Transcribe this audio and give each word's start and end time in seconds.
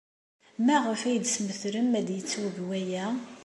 Maɣef 0.65 1.01
ay 1.03 1.17
d-tesmetrem 1.19 1.91
ad 1.99 2.07
yettweg 2.11 2.55
waya? 2.67 3.05